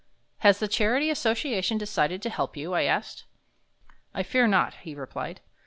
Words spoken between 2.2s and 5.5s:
to help you?" I asked. "I fear not," he replied.